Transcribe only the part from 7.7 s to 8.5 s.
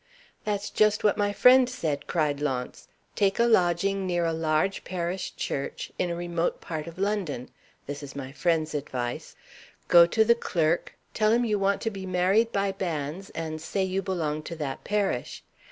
(this is my